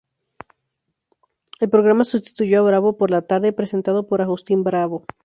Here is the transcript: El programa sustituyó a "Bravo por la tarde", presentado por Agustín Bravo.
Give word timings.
El 1.59 1.69
programa 1.69 2.05
sustituyó 2.05 2.61
a 2.61 2.63
"Bravo 2.63 2.97
por 2.97 3.11
la 3.11 3.21
tarde", 3.21 3.53
presentado 3.53 4.07
por 4.07 4.23
Agustín 4.23 4.63
Bravo. 4.63 5.05